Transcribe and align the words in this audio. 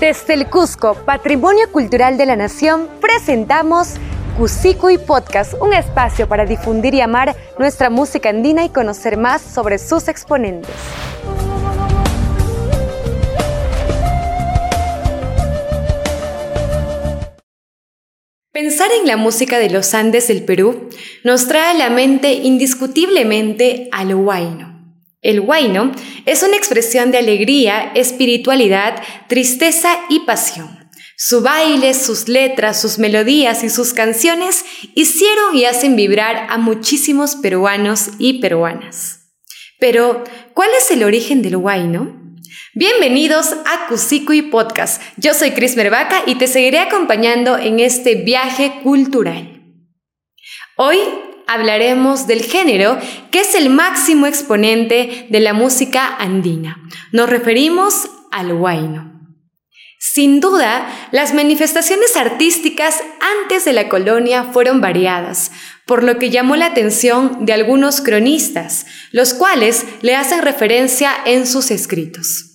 Desde 0.00 0.34
el 0.34 0.46
Cusco, 0.50 0.94
Patrimonio 1.06 1.70
Cultural 1.70 2.18
de 2.18 2.26
la 2.26 2.34
Nación, 2.34 2.88
presentamos 3.00 3.94
y 4.90 4.98
Podcast, 4.98 5.54
un 5.60 5.72
espacio 5.72 6.28
para 6.28 6.44
difundir 6.44 6.94
y 6.94 7.00
amar 7.00 7.36
nuestra 7.60 7.90
música 7.90 8.30
andina 8.30 8.64
y 8.64 8.70
conocer 8.70 9.16
más 9.16 9.40
sobre 9.40 9.78
sus 9.78 10.08
exponentes. 10.08 10.74
Pensar 18.50 18.90
en 19.00 19.06
la 19.06 19.16
música 19.16 19.58
de 19.58 19.70
los 19.70 19.94
Andes 19.94 20.26
del 20.26 20.44
Perú 20.44 20.90
nos 21.22 21.46
trae 21.46 21.70
a 21.70 21.74
la 21.74 21.90
mente 21.90 22.32
indiscutiblemente 22.32 23.88
al 23.92 24.12
huayno 24.14 24.73
el 25.24 25.40
huayno 25.40 25.90
es 26.26 26.42
una 26.42 26.56
expresión 26.56 27.10
de 27.10 27.18
alegría, 27.18 27.90
espiritualidad, 27.94 29.02
tristeza 29.26 29.98
y 30.08 30.20
pasión. 30.20 30.88
Su 31.16 31.40
baile, 31.40 31.94
sus 31.94 32.28
letras, 32.28 32.80
sus 32.80 32.98
melodías 32.98 33.64
y 33.64 33.70
sus 33.70 33.94
canciones 33.94 34.64
hicieron 34.94 35.56
y 35.56 35.64
hacen 35.64 35.96
vibrar 35.96 36.46
a 36.50 36.58
muchísimos 36.58 37.36
peruanos 37.36 38.10
y 38.18 38.40
peruanas. 38.40 39.30
Pero, 39.80 40.22
¿cuál 40.52 40.68
es 40.78 40.90
el 40.90 41.02
origen 41.02 41.40
del 41.40 41.56
huayno? 41.56 42.20
Bienvenidos 42.74 43.52
a 43.52 43.88
y 44.32 44.42
Podcast. 44.42 45.00
Yo 45.16 45.32
soy 45.32 45.52
Cris 45.52 45.76
Mervaca 45.76 46.22
y 46.26 46.34
te 46.34 46.48
seguiré 46.48 46.80
acompañando 46.80 47.56
en 47.56 47.80
este 47.80 48.16
viaje 48.16 48.80
cultural. 48.82 49.62
Hoy 50.76 50.98
hablaremos 51.46 52.26
del 52.26 52.42
género 52.42 52.98
que 53.30 53.40
es 53.40 53.54
el 53.54 53.70
máximo 53.70 54.26
exponente 54.26 55.26
de 55.28 55.40
la 55.40 55.52
música 55.52 56.16
andina. 56.18 56.78
Nos 57.12 57.28
referimos 57.28 58.08
al 58.30 58.52
huayno. 58.52 59.14
Sin 59.98 60.40
duda, 60.40 61.08
las 61.12 61.32
manifestaciones 61.32 62.16
artísticas 62.16 63.00
antes 63.42 63.64
de 63.64 63.72
la 63.72 63.88
colonia 63.88 64.44
fueron 64.44 64.80
variadas, 64.80 65.50
por 65.86 66.02
lo 66.02 66.18
que 66.18 66.30
llamó 66.30 66.56
la 66.56 66.66
atención 66.66 67.46
de 67.46 67.54
algunos 67.54 68.00
cronistas, 68.00 68.86
los 69.12 69.32
cuales 69.32 69.86
le 70.02 70.14
hacen 70.14 70.42
referencia 70.42 71.12
en 71.24 71.46
sus 71.46 71.70
escritos. 71.70 72.54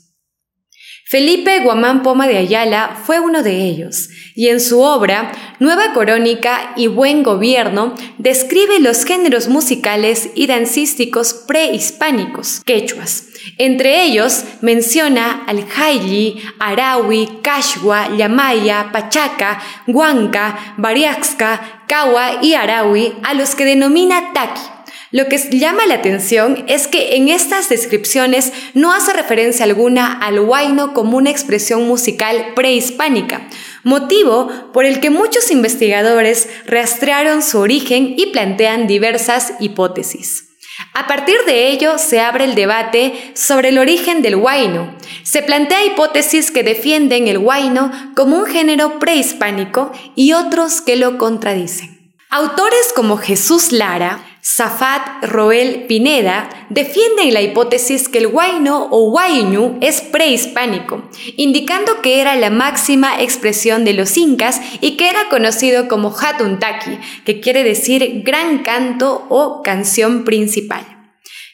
Felipe 1.10 1.60
Guamán 1.62 2.04
Poma 2.04 2.28
de 2.28 2.38
Ayala 2.38 3.02
fue 3.04 3.20
uno 3.20 3.42
de 3.42 3.64
ellos, 3.64 4.10
y 4.40 4.48
en 4.48 4.62
su 4.62 4.80
obra 4.80 5.34
Nueva 5.60 5.92
Corónica 5.92 6.72
y 6.78 6.88
Buen 6.88 7.24
Gobierno 7.24 7.94
describe 8.20 8.80
los 8.80 9.04
géneros 9.04 9.50
musicales 9.50 10.30
y 10.34 10.48
dancísticos 10.48 11.34
prehispánicos, 11.34 12.62
quechuas. 12.64 13.26
Entre 13.58 14.02
ellos 14.02 14.46
menciona 14.62 15.44
al 15.46 15.66
Haili, 15.76 16.42
Arawi, 16.58 17.28
Cachua, 17.42 18.16
Yamaya, 18.16 18.92
Pachaca, 18.94 19.62
Huanca, 19.88 20.76
Bariaxca, 20.78 21.84
Kawa 21.86 22.40
y 22.42 22.54
Arawi, 22.54 23.16
a 23.24 23.34
los 23.34 23.56
que 23.56 23.66
denomina 23.66 24.32
Taki 24.34 24.80
lo 25.12 25.28
que 25.28 25.40
llama 25.40 25.88
la 25.88 25.96
atención 25.96 26.66
es 26.68 26.88
que 26.88 27.16
en 27.16 27.30
estas 27.30 27.68
descripciones 27.68 28.54
no 28.76 28.94
hace 28.94 29.12
referencia 29.12 29.66
alguna 29.66 30.14
al 30.14 30.40
huayno 30.40 30.94
como 30.94 31.18
una 31.18 31.32
expresión 31.32 31.88
musical 31.88 32.54
prehispánica, 32.56 33.42
motivo 33.84 34.50
por 34.74 34.86
el 34.86 35.00
que 35.00 35.10
muchos 35.10 35.52
investigadores 35.52 36.50
rastrearon 36.66 37.42
su 37.42 37.60
origen 37.60 38.16
y 38.18 38.28
plantean 38.28 38.88
diversas 38.88 39.54
hipótesis. 39.60 40.50
A 40.94 41.08
partir 41.08 41.38
de 41.46 41.70
ello 41.70 41.98
se 41.98 42.22
abre 42.22 42.46
el 42.46 42.56
debate 42.56 43.32
sobre 43.36 43.70
el 43.70 43.78
origen 43.78 44.22
del 44.22 44.36
huayno. 44.36 44.96
Se 45.24 45.42
plantea 45.42 45.86
hipótesis 45.86 46.52
que 46.52 46.64
defienden 46.64 47.28
el 47.28 47.38
huayno 47.38 47.92
como 48.16 48.38
un 48.38 48.46
género 48.46 48.98
prehispánico 49.00 49.92
y 50.16 50.34
otros 50.34 50.82
que 50.82 50.96
lo 50.96 51.18
contradicen. 51.18 52.14
Autores 52.30 52.94
como 52.96 53.18
Jesús 53.18 53.72
Lara, 53.72 54.24
Zafat 54.56 55.24
Roel 55.26 55.86
Pineda 55.88 56.50
defienden 56.70 57.36
la 57.36 57.42
hipótesis 57.42 58.10
que 58.10 58.18
el 58.18 58.28
huayno 58.28 58.88
o 58.90 59.12
huayñu 59.12 59.78
es 59.80 60.02
prehispánico, 60.02 61.04
indicando 61.38 62.02
que 62.02 62.20
era 62.20 62.36
la 62.36 62.50
máxima 62.50 63.22
expresión 63.22 63.86
de 63.86 63.94
los 63.94 64.18
incas 64.18 64.60
y 64.82 64.98
que 64.98 65.08
era 65.08 65.30
conocido 65.30 65.88
como 65.88 66.10
Hatuntaki, 66.10 66.98
que 67.26 67.42
quiere 67.42 67.64
decir 67.64 68.24
gran 68.26 68.64
canto 68.64 69.28
o 69.30 69.62
canción 69.62 70.26
principal. 70.26 70.99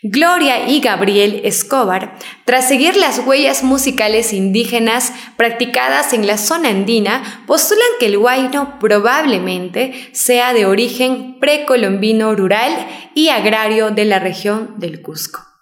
Gloria 0.07 0.69
y 0.69 0.81
Gabriel 0.81 1.41
Escobar, 1.45 2.19
tras 2.45 2.67
seguir 2.67 2.95
las 2.95 3.25
huellas 3.25 3.63
musicales 3.63 4.33
indígenas 4.33 5.11
practicadas 5.35 6.13
en 6.13 6.27
la 6.27 6.37
zona 6.37 6.69
andina, 6.69 7.43
postulan 7.47 7.87
que 7.99 8.05
el 8.05 8.17
huayno 8.17 8.77
probablemente 8.77 10.11
sea 10.11 10.53
de 10.53 10.67
origen 10.67 11.39
precolombino 11.39 12.35
rural 12.35 12.71
y 13.15 13.29
agrario 13.29 13.89
de 13.89 14.05
la 14.05 14.19
región 14.19 14.75
del 14.77 15.01
Cusco. 15.01 15.54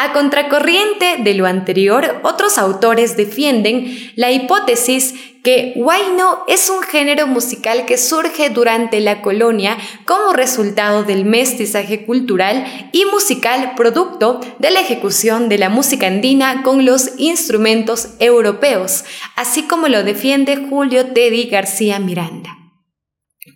A 0.00 0.12
contracorriente 0.12 1.16
de 1.18 1.34
lo 1.34 1.44
anterior, 1.44 2.20
otros 2.22 2.56
autores 2.56 3.16
defienden 3.16 4.12
la 4.14 4.30
hipótesis 4.30 5.12
que 5.42 5.72
huayno 5.74 6.44
es 6.46 6.70
un 6.70 6.84
género 6.84 7.26
musical 7.26 7.84
que 7.84 7.98
surge 7.98 8.48
durante 8.50 9.00
la 9.00 9.22
colonia 9.22 9.76
como 10.04 10.32
resultado 10.32 11.02
del 11.02 11.24
mestizaje 11.24 12.06
cultural 12.06 12.90
y 12.92 13.06
musical 13.06 13.72
producto 13.74 14.38
de 14.60 14.70
la 14.70 14.78
ejecución 14.78 15.48
de 15.48 15.58
la 15.58 15.68
música 15.68 16.06
andina 16.06 16.62
con 16.62 16.84
los 16.84 17.18
instrumentos 17.18 18.10
europeos, 18.20 19.04
así 19.34 19.64
como 19.64 19.88
lo 19.88 20.04
defiende 20.04 20.68
Julio 20.70 21.06
Teddy 21.06 21.48
García 21.48 21.98
Miranda. 21.98 22.57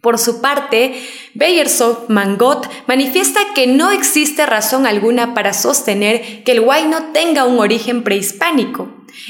Por 0.03 0.19
su 0.19 0.41
parte, 0.41 1.01
Beyersov 1.35 2.11
Mangot 2.11 2.69
manifiesta 2.89 3.39
que 3.55 3.69
no 3.69 3.93
existe 3.93 4.45
razón 4.47 4.85
alguna 4.85 5.33
para 5.33 5.53
sostener 5.53 6.43
que 6.43 6.53
el 6.53 6.61
huayno 6.61 7.13
tenga 7.13 7.45
un 7.45 7.61
origen 7.61 8.03
prehispánico, 8.03 8.89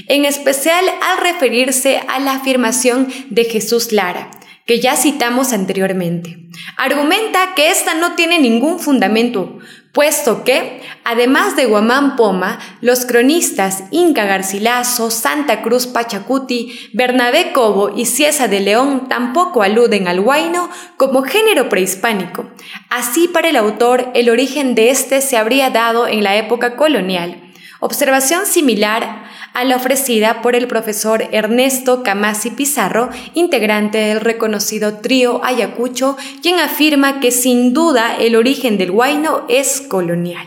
en 0.09 0.25
especial 0.25 0.83
al 1.03 1.19
referirse 1.19 2.01
a 2.09 2.21
la 2.21 2.33
afirmación 2.33 3.13
de 3.29 3.45
Jesús 3.45 3.93
Lara, 3.93 4.31
que 4.67 4.81
ya 4.81 4.97
citamos 4.97 5.53
anteriormente. 5.53 6.39
Argumenta 6.77 7.55
que 7.55 7.71
esta 7.71 7.95
no 7.95 8.15
tiene 8.15 8.39
ningún 8.39 8.79
fundamento, 8.79 9.59
puesto 9.93 10.45
que, 10.45 10.83
además 11.05 11.57
de 11.57 11.67
Guamán 11.67 12.17
Poma, 12.17 12.59
los 12.81 13.05
cronistas 13.05 13.85
Inca 13.91 14.25
Garcilaso, 14.25 15.11
Santa 15.11 15.63
Cruz 15.63 15.87
Pachacuti, 15.87 16.91
Bernabé 16.93 17.53
Cobo 17.53 17.93
y 17.97 18.07
Ciesa 18.07 18.49
de 18.49 18.61
León 18.61 19.09
tampoco 19.09 19.63
aluden 19.63 20.09
al 20.09 20.21
huayno 20.21 20.71
como 20.97 21.23
género 21.23 21.69
prehispánico. 21.69 22.51
Así 22.89 23.29
para 23.29 23.49
el 23.49 23.57
autor, 23.57 24.11
el 24.15 24.31
origen 24.31 24.75
de 24.75 24.91
este 24.91 25.21
se 25.21 25.37
habría 25.37 25.71
dado 25.71 26.07
en 26.07 26.23
la 26.23 26.37
época 26.37 26.77
colonial. 26.77 27.53
Observación 27.81 28.47
similar 28.47 29.22
a 29.55 29.65
la 29.65 29.77
ofrecida 29.77 30.43
por 30.43 30.55
el 30.55 30.67
profesor 30.67 31.29
Ernesto 31.33 32.03
Camasi 32.03 32.51
Pizarro, 32.51 33.11
integrante 33.35 33.99
del 33.99 34.21
reconocido 34.21 34.99
trío 34.99 35.45
Ayacucho, 35.45 36.17
quien 36.43 36.59
afirma 36.59 37.21
que 37.21 37.31
sin 37.31 37.73
duda 37.73 38.17
el 38.17 38.37
origen 38.37 38.79
del 38.79 38.91
huayno 38.91 39.45
es 39.49 39.81
colonial. 39.81 40.47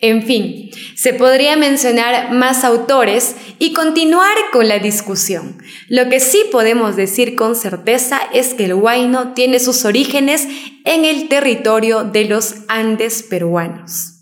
En 0.00 0.22
fin, 0.22 0.70
se 0.94 1.14
podría 1.14 1.56
mencionar 1.56 2.32
más 2.32 2.62
autores 2.62 3.36
y 3.58 3.72
continuar 3.72 4.36
con 4.52 4.68
la 4.68 4.78
discusión. 4.78 5.58
Lo 5.88 6.08
que 6.08 6.20
sí 6.20 6.44
podemos 6.52 6.94
decir 6.94 7.34
con 7.34 7.56
certeza 7.56 8.20
es 8.32 8.54
que 8.54 8.66
el 8.66 8.74
huayno 8.74 9.32
tiene 9.32 9.58
sus 9.58 9.84
orígenes 9.84 10.46
en 10.84 11.04
el 11.04 11.28
territorio 11.28 12.04
de 12.04 12.26
los 12.26 12.56
Andes 12.68 13.22
peruanos. 13.22 14.12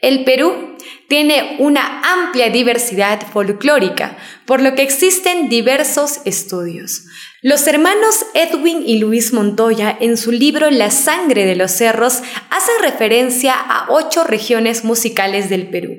El 0.00 0.24
Perú 0.24 0.73
tiene 1.08 1.56
una 1.58 2.00
amplia 2.02 2.50
diversidad 2.50 3.26
folclórica, 3.26 4.16
por 4.46 4.62
lo 4.62 4.74
que 4.74 4.82
existen 4.82 5.48
diversos 5.48 6.20
estudios. 6.24 7.04
Los 7.42 7.66
hermanos 7.66 8.24
Edwin 8.34 8.82
y 8.86 8.98
Luis 8.98 9.32
Montoya 9.32 9.96
en 10.00 10.16
su 10.16 10.32
libro 10.32 10.70
La 10.70 10.90
sangre 10.90 11.44
de 11.44 11.56
los 11.56 11.72
cerros 11.72 12.22
hacen 12.50 12.74
referencia 12.82 13.54
a 13.54 13.86
ocho 13.90 14.24
regiones 14.24 14.84
musicales 14.84 15.50
del 15.50 15.68
Perú, 15.68 15.94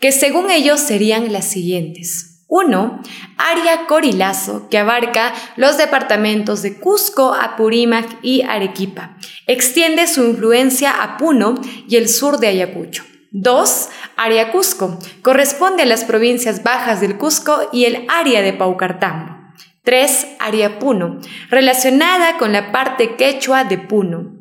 que 0.00 0.12
según 0.12 0.50
ellos 0.50 0.80
serían 0.80 1.32
las 1.32 1.50
siguientes. 1.50 2.34
1. 2.46 3.02
Área 3.36 3.86
Corilazo, 3.86 4.68
que 4.68 4.78
abarca 4.78 5.34
los 5.56 5.76
departamentos 5.76 6.62
de 6.62 6.78
Cusco, 6.78 7.34
Apurímac 7.34 8.18
y 8.22 8.42
Arequipa. 8.42 9.16
Extiende 9.48 10.06
su 10.06 10.22
influencia 10.24 11.02
a 11.02 11.16
Puno 11.16 11.60
y 11.88 11.96
el 11.96 12.08
sur 12.08 12.38
de 12.38 12.48
Ayacucho. 12.48 13.04
2. 13.36 13.88
Área 14.16 14.52
Cusco. 14.52 14.96
Corresponde 15.22 15.82
a 15.82 15.86
las 15.86 16.04
provincias 16.04 16.62
bajas 16.62 17.00
del 17.00 17.18
Cusco 17.18 17.68
y 17.72 17.84
el 17.84 18.06
área 18.08 18.42
de 18.42 18.52
Paucartambo. 18.52 19.34
3. 19.82 20.36
Área 20.38 20.78
Puno. 20.78 21.18
Relacionada 21.50 22.38
con 22.38 22.52
la 22.52 22.70
parte 22.70 23.16
quechua 23.16 23.64
de 23.64 23.78
Puno. 23.78 24.36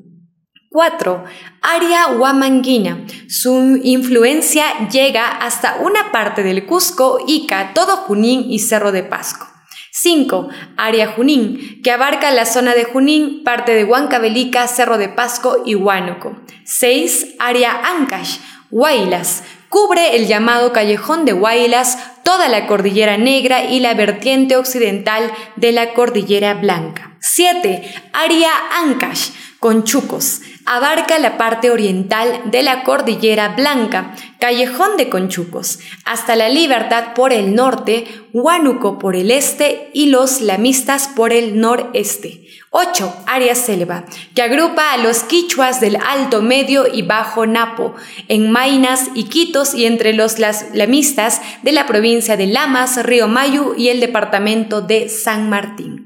4. 0.69 1.23
Aria 1.63 2.07
Huamanguina. 2.09 3.07
Su 3.27 3.79
influencia 3.83 4.87
llega 4.91 5.27
hasta 5.27 5.77
una 5.81 6.11
parte 6.11 6.43
del 6.43 6.67
Cusco, 6.67 7.17
Ica, 7.27 7.71
todo 7.73 7.97
Junín 7.97 8.45
y 8.47 8.59
Cerro 8.59 8.91
de 8.91 9.01
Pasco. 9.01 9.47
5. 9.91 10.49
Aria 10.77 11.07
Junín, 11.07 11.81
que 11.83 11.91
abarca 11.91 12.31
la 12.31 12.45
zona 12.45 12.73
de 12.73 12.83
Junín, 12.83 13.43
parte 13.43 13.73
de 13.73 13.85
Huancavelica, 13.85 14.67
Cerro 14.67 14.97
de 14.97 15.09
Pasco 15.09 15.63
y 15.65 15.75
Huánuco. 15.75 16.35
6. 16.65 17.35
Aria 17.37 17.79
Ancash, 17.83 18.39
Huaylas, 18.75 19.43
cubre 19.69 20.15
el 20.15 20.25
llamado 20.25 20.73
Callejón 20.73 21.25
de 21.25 21.33
Huaylas, 21.33 21.99
toda 22.23 22.49
la 22.49 22.65
Cordillera 22.65 23.17
Negra 23.17 23.65
y 23.65 23.79
la 23.79 23.93
vertiente 23.93 24.57
occidental 24.57 25.31
de 25.55 25.71
la 25.71 25.93
Cordillera 25.93 26.55
Blanca. 26.55 27.15
7. 27.19 27.83
Aria 28.13 28.49
Ancash, 28.81 29.29
Conchucos. 29.59 30.41
Abarca 30.65 31.19
la 31.19 31.37
parte 31.37 31.69
oriental 31.69 32.41
de 32.45 32.63
la 32.63 32.83
Cordillera 32.83 33.49
Blanca, 33.49 34.15
Callejón 34.39 34.97
de 34.97 35.07
Conchucos, 35.07 35.77
hasta 36.03 36.35
la 36.35 36.49
Libertad 36.49 37.13
por 37.13 37.31
el 37.31 37.53
norte, 37.53 38.07
Huánuco 38.33 38.97
por 38.97 39.15
el 39.15 39.29
este 39.29 39.91
y 39.93 40.07
los 40.07 40.41
Lamistas 40.41 41.09
por 41.09 41.31
el 41.31 41.59
noreste. 41.59 42.47
8. 42.75 43.13
Área 43.27 43.53
selva, 43.53 44.03
que 44.33 44.41
agrupa 44.41 44.93
a 44.93 44.97
los 44.97 45.19
quichuas 45.19 45.79
del 45.79 45.95
Alto 45.95 46.41
Medio 46.41 46.87
y 46.91 47.03
Bajo 47.03 47.45
Napo, 47.45 47.93
en 48.29 48.49
Mainas 48.49 49.09
y 49.13 49.25
Quitos 49.25 49.75
y 49.75 49.85
entre 49.85 50.13
los 50.13 50.39
lamistas 50.39 51.39
de 51.61 51.71
la 51.71 51.85
provincia 51.85 52.35
de 52.35 52.47
Lamas, 52.47 53.03
Río 53.03 53.27
Mayu 53.27 53.75
y 53.77 53.89
el 53.89 53.99
departamento 53.99 54.81
de 54.81 55.07
San 55.07 55.51
Martín. 55.51 56.02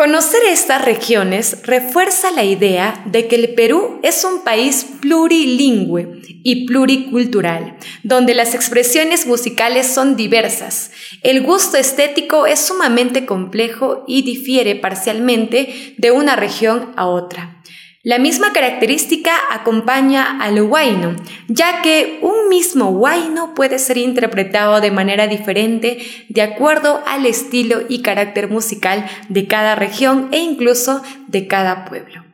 Conocer 0.00 0.40
estas 0.48 0.82
regiones 0.82 1.58
refuerza 1.64 2.30
la 2.30 2.42
idea 2.42 3.02
de 3.04 3.28
que 3.28 3.36
el 3.36 3.52
Perú 3.52 4.00
es 4.02 4.24
un 4.24 4.44
país 4.44 4.86
plurilingüe 5.02 6.22
y 6.42 6.64
pluricultural, 6.64 7.76
donde 8.02 8.34
las 8.34 8.54
expresiones 8.54 9.26
musicales 9.26 9.86
son 9.88 10.16
diversas. 10.16 10.90
El 11.22 11.42
gusto 11.42 11.76
estético 11.76 12.46
es 12.46 12.60
sumamente 12.60 13.26
complejo 13.26 14.04
y 14.08 14.22
difiere 14.22 14.74
parcialmente 14.74 15.94
de 15.98 16.10
una 16.10 16.34
región 16.34 16.92
a 16.96 17.06
otra. 17.06 17.60
La 18.02 18.18
misma 18.18 18.54
característica 18.54 19.30
acompaña 19.50 20.40
al 20.40 20.62
huayno, 20.62 21.16
ya 21.48 21.82
que 21.82 22.18
un 22.22 22.48
mismo 22.48 22.88
huayno 22.88 23.52
puede 23.54 23.78
ser 23.78 23.98
interpretado 23.98 24.80
de 24.80 24.90
manera 24.90 25.26
diferente 25.26 25.98
de 26.30 26.40
acuerdo 26.40 27.02
al 27.06 27.26
estilo 27.26 27.82
y 27.90 28.00
carácter 28.00 28.48
musical 28.48 29.04
de 29.28 29.46
cada 29.46 29.74
región 29.74 30.28
e 30.32 30.38
incluso 30.38 31.02
de 31.26 31.46
cada 31.46 31.84
pueblo. 31.84 32.24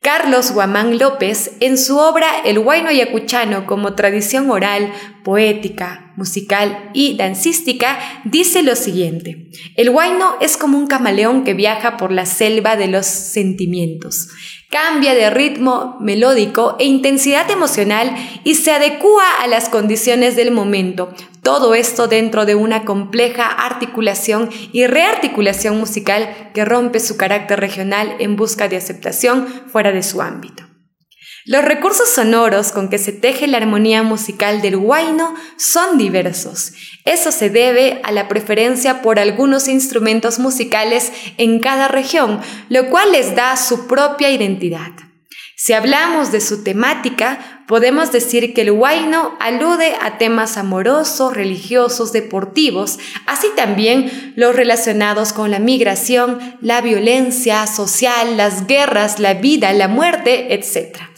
Carlos 0.00 0.52
Guamán 0.52 0.98
López, 0.98 1.52
en 1.60 1.76
su 1.76 1.98
obra 1.98 2.26
El 2.44 2.58
Huayno 2.58 2.90
Yacuchano 2.90 3.66
como 3.66 3.94
tradición 3.94 4.50
oral, 4.50 4.92
poética, 5.22 6.12
musical 6.16 6.90
y 6.92 7.16
dancística, 7.16 7.98
dice 8.24 8.62
lo 8.62 8.76
siguiente. 8.76 9.48
El 9.76 9.88
Huayno 9.88 10.36
es 10.42 10.56
como 10.58 10.78
un 10.78 10.86
camaleón 10.86 11.44
que 11.44 11.54
viaja 11.54 11.96
por 11.96 12.12
la 12.12 12.26
selva 12.26 12.76
de 12.76 12.88
los 12.88 13.06
sentimientos. 13.06 14.28
Cambia 14.74 15.14
de 15.14 15.30
ritmo 15.30 15.96
melódico 16.00 16.74
e 16.80 16.84
intensidad 16.84 17.48
emocional 17.48 18.12
y 18.42 18.56
se 18.56 18.72
adecúa 18.72 19.22
a 19.40 19.46
las 19.46 19.68
condiciones 19.68 20.34
del 20.34 20.50
momento, 20.50 21.14
todo 21.44 21.76
esto 21.76 22.08
dentro 22.08 22.44
de 22.44 22.56
una 22.56 22.84
compleja 22.84 23.46
articulación 23.46 24.50
y 24.72 24.88
rearticulación 24.88 25.78
musical 25.78 26.50
que 26.54 26.64
rompe 26.64 26.98
su 26.98 27.16
carácter 27.16 27.60
regional 27.60 28.16
en 28.18 28.34
busca 28.34 28.66
de 28.66 28.76
aceptación 28.76 29.46
fuera 29.46 29.92
de 29.92 30.02
su 30.02 30.20
ámbito. 30.20 30.64
Los 31.46 31.62
recursos 31.62 32.08
sonoros 32.08 32.72
con 32.72 32.88
que 32.88 32.96
se 32.96 33.12
teje 33.12 33.46
la 33.46 33.58
armonía 33.58 34.02
musical 34.02 34.62
del 34.62 34.76
huayno 34.76 35.34
son 35.58 35.98
diversos. 35.98 36.72
Eso 37.04 37.30
se 37.32 37.50
debe 37.50 38.00
a 38.02 38.12
la 38.12 38.28
preferencia 38.28 39.02
por 39.02 39.18
algunos 39.18 39.68
instrumentos 39.68 40.38
musicales 40.38 41.12
en 41.36 41.60
cada 41.60 41.88
región, 41.88 42.40
lo 42.70 42.88
cual 42.88 43.12
les 43.12 43.34
da 43.34 43.58
su 43.58 43.86
propia 43.86 44.30
identidad. 44.30 44.92
Si 45.54 45.74
hablamos 45.74 46.32
de 46.32 46.40
su 46.40 46.64
temática, 46.64 47.62
podemos 47.68 48.10
decir 48.10 48.54
que 48.54 48.62
el 48.62 48.70
huayno 48.70 49.36
alude 49.38 49.96
a 50.00 50.16
temas 50.16 50.56
amorosos, 50.56 51.34
religiosos, 51.34 52.12
deportivos, 52.12 52.98
así 53.26 53.48
también 53.54 54.32
los 54.36 54.56
relacionados 54.56 55.34
con 55.34 55.50
la 55.50 55.58
migración, 55.58 56.56
la 56.62 56.80
violencia 56.80 57.66
social, 57.66 58.38
las 58.38 58.66
guerras, 58.66 59.18
la 59.20 59.34
vida, 59.34 59.74
la 59.74 59.88
muerte, 59.88 60.54
etc. 60.54 61.13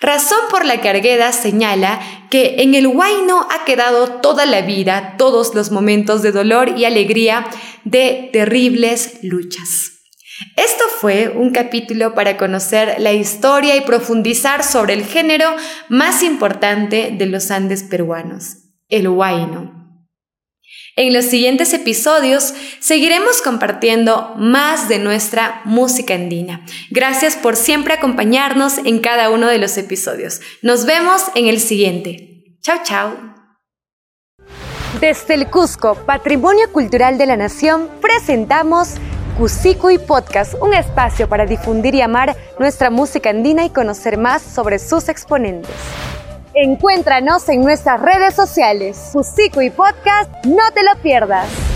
Razón 0.00 0.38
por 0.50 0.64
la 0.64 0.80
que 0.80 0.88
Argueda 0.88 1.30
señala 1.30 2.00
que 2.30 2.62
en 2.62 2.74
el 2.74 2.86
huayno 2.86 3.46
ha 3.50 3.66
quedado 3.66 4.20
toda 4.20 4.46
la 4.46 4.62
vida, 4.62 5.16
todos 5.18 5.54
los 5.54 5.70
momentos 5.70 6.22
de 6.22 6.32
dolor 6.32 6.78
y 6.78 6.86
alegría 6.86 7.46
de 7.84 8.30
terribles 8.32 9.18
luchas. 9.22 10.00
Esto 10.56 10.84
fue 11.00 11.28
un 11.28 11.50
capítulo 11.50 12.14
para 12.14 12.38
conocer 12.38 12.96
la 12.98 13.12
historia 13.12 13.76
y 13.76 13.82
profundizar 13.82 14.64
sobre 14.64 14.94
el 14.94 15.04
género 15.04 15.54
más 15.90 16.22
importante 16.22 17.14
de 17.16 17.26
los 17.26 17.50
Andes 17.50 17.82
peruanos, 17.82 18.56
el 18.88 19.06
huayno. 19.06 19.79
En 20.96 21.12
los 21.12 21.26
siguientes 21.26 21.72
episodios 21.72 22.52
seguiremos 22.80 23.42
compartiendo 23.42 24.34
más 24.36 24.88
de 24.88 24.98
nuestra 24.98 25.62
música 25.64 26.14
andina. 26.14 26.64
Gracias 26.90 27.36
por 27.36 27.56
siempre 27.56 27.94
acompañarnos 27.94 28.78
en 28.78 28.98
cada 28.98 29.30
uno 29.30 29.46
de 29.46 29.58
los 29.58 29.76
episodios. 29.78 30.40
Nos 30.62 30.86
vemos 30.86 31.22
en 31.34 31.46
el 31.46 31.60
siguiente. 31.60 32.56
Chao, 32.62 32.78
chao. 32.84 33.16
Desde 35.00 35.34
el 35.34 35.46
Cusco, 35.46 35.94
Patrimonio 35.94 36.70
Cultural 36.72 37.16
de 37.16 37.26
la 37.26 37.36
Nación, 37.36 37.88
presentamos 38.00 38.96
y 39.90 39.98
Podcast, 39.98 40.54
un 40.60 40.74
espacio 40.74 41.26
para 41.26 41.46
difundir 41.46 41.94
y 41.94 42.02
amar 42.02 42.36
nuestra 42.58 42.90
música 42.90 43.30
andina 43.30 43.64
y 43.64 43.70
conocer 43.70 44.18
más 44.18 44.42
sobre 44.42 44.78
sus 44.78 45.08
exponentes. 45.08 45.70
Encuéntranos 46.54 47.48
en 47.48 47.62
nuestras 47.62 48.00
redes 48.00 48.34
sociales. 48.34 48.96
y 49.62 49.70
Podcast, 49.70 50.30
no 50.44 50.70
te 50.72 50.82
lo 50.82 51.00
pierdas. 51.00 51.69